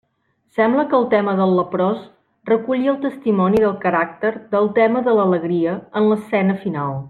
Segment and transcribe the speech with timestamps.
[0.59, 1.99] Sembla que el tema del leprós
[2.51, 6.99] reculli el testimoni del caràcter del tema de l'alegria en l'escena final.